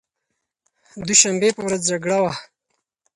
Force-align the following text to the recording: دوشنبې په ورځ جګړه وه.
دوشنبې 1.07 1.49
په 1.55 1.61
ورځ 1.67 1.81
جګړه 1.91 2.17
وه. 2.23 2.33